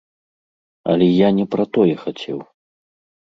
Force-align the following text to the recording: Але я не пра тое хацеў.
Але 0.93 1.09
я 1.25 1.29
не 1.39 1.45
пра 1.55 1.63
тое 1.77 1.93
хацеў. 2.05 2.39